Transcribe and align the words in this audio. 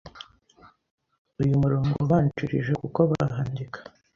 uyu 1.41 1.53
murongo 1.61 1.91
ubanjirije 2.03 2.73
kuko 2.81 2.99
bahandika 3.11 3.79